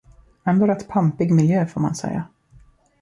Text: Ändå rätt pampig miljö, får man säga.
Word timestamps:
Ändå 0.43 0.67
rätt 0.67 0.87
pampig 0.87 1.31
miljö, 1.33 1.65
får 1.67 1.81
man 1.81 1.95
säga. 1.95 2.23